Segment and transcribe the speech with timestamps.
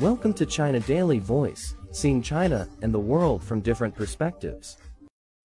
[0.00, 4.76] Welcome to China Daily Voice, seeing China and the world from different perspectives.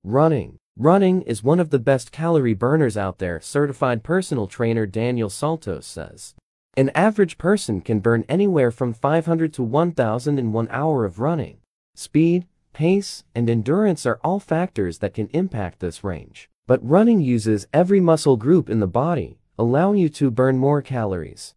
[0.03, 0.57] Running.
[0.77, 5.85] Running is one of the best calorie burners out there, certified personal trainer Daniel Saltos
[5.85, 6.35] says.
[6.75, 11.59] An average person can burn anywhere from 500 to 1000 in one hour of running.
[11.95, 16.49] Speed, pace, and endurance are all factors that can impact this range.
[16.67, 21.55] But running uses every muscle group in the body, allowing you to burn more calories.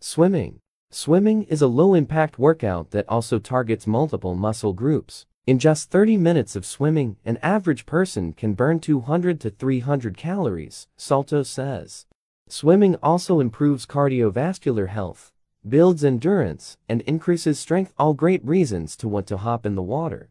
[0.00, 0.60] Swimming.
[0.90, 5.26] Swimming is a low-impact workout that also targets multiple muscle groups.
[5.46, 10.88] In just 30 minutes of swimming, an average person can burn 200 to 300 calories,
[10.96, 12.06] Saltos says.
[12.48, 15.32] Swimming also improves cardiovascular health,
[15.68, 20.30] builds endurance, and increases strength all great reasons to want to hop in the water.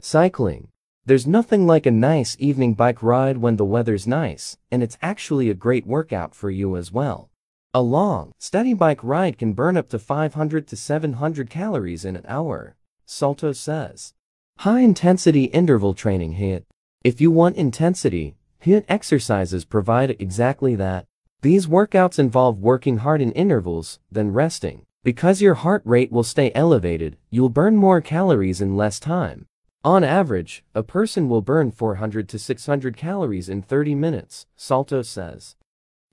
[0.00, 0.68] Cycling.
[1.04, 5.50] There's nothing like a nice evening bike ride when the weather's nice, and it's actually
[5.50, 7.30] a great workout for you as well.
[7.72, 12.24] A long, steady bike ride can burn up to 500 to 700 calories in an
[12.26, 12.74] hour,
[13.06, 14.12] Saltos says.
[14.58, 16.64] High-intensity interval training HIIT.
[17.04, 18.34] If you want intensity,
[18.66, 21.06] HIIT exercises provide exactly that.
[21.42, 24.84] These workouts involve working hard in intervals, then resting.
[25.04, 29.46] Because your heart rate will stay elevated, you'll burn more calories in less time.
[29.84, 35.54] On average, a person will burn 400 to 600 calories in 30 minutes, Saltos says.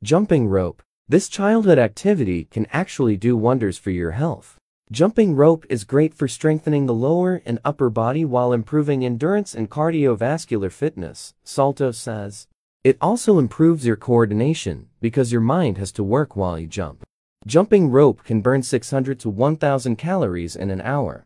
[0.03, 0.83] Jumping rope.
[1.09, 4.57] This childhood activity can actually do wonders for your health.
[4.91, 9.69] Jumping rope is great for strengthening the lower and upper body while improving endurance and
[9.69, 12.47] cardiovascular fitness, Saltos says.
[12.83, 17.05] It also improves your coordination because your mind has to work while you jump.
[17.45, 21.25] Jumping rope can burn 600 to 1000 calories in an hour.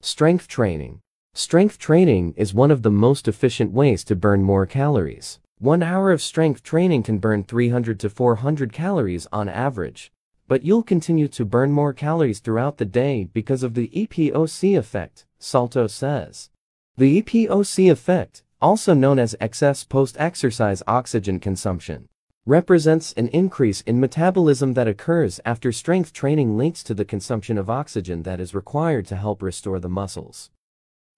[0.00, 1.00] Strength training.
[1.34, 5.38] Strength training is one of the most efficient ways to burn more calories.
[5.58, 10.12] One hour of strength training can burn 300 to 400 calories on average.
[10.46, 15.26] But you'll continue to burn more calories throughout the day because of the EPOC effect,
[15.38, 16.50] Saltos says.
[16.96, 22.08] The EPOC effect also known as excess post-exercise oxygen consumption,
[22.44, 27.70] represents an increase in metabolism that occurs after strength training links to the consumption of
[27.70, 30.50] oxygen that is required to help restore the muscles.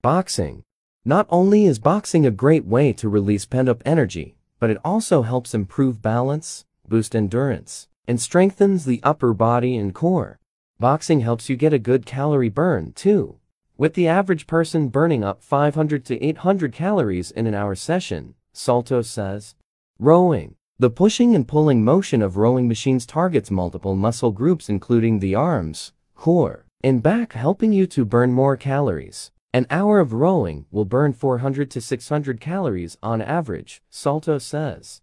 [0.02, 0.62] Boxing.
[1.04, 5.54] Not only is boxing a great way to release pent-up energy, but it also helps
[5.54, 10.38] improve balance, boost endurance, and strengthens the upper body and core.
[10.78, 13.40] Boxing helps you get a good calorie burn, too
[13.80, 19.06] with the average person burning up 500 to 800 calories in an hour session, Saltos
[19.06, 19.54] says.
[19.98, 20.56] Rowing.
[20.78, 25.94] The pushing and pulling motion of rowing machines targets multiple muscle groups including the arms,
[26.14, 29.30] core, and back helping you to burn more calories.
[29.52, 35.02] An hour of rowing will burn 400 to 600 calories on average, Saltos says.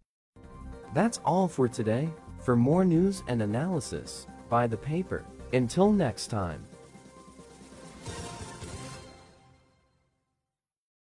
[0.94, 2.08] That's all for today.
[2.40, 5.26] For more news and analysis, buy the paper.
[5.52, 6.66] Until next time.